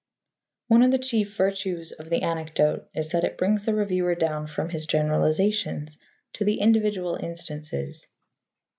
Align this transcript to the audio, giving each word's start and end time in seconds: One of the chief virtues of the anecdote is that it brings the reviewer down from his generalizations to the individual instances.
One 0.67 0.81
of 0.81 0.89
the 0.89 0.97
chief 0.97 1.37
virtues 1.37 1.91
of 1.91 2.09
the 2.09 2.23
anecdote 2.23 2.87
is 2.95 3.11
that 3.11 3.23
it 3.23 3.37
brings 3.37 3.65
the 3.65 3.75
reviewer 3.75 4.15
down 4.15 4.47
from 4.47 4.69
his 4.69 4.87
generalizations 4.87 5.95
to 6.33 6.43
the 6.43 6.59
individual 6.59 7.17
instances. 7.21 8.07